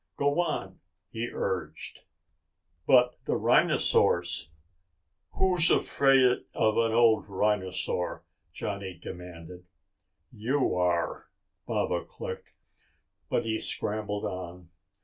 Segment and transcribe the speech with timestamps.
[0.17, 0.79] "Go on,"
[1.11, 2.05] he urged.
[2.87, 4.49] "But the rhinosaurs...."
[5.33, 9.67] "Who's afraid of an old rhinosaur?" Johnny demanded.
[10.33, 11.29] "You are,"
[11.67, 12.51] Baba clicked.
[13.29, 14.71] But he scrambled on.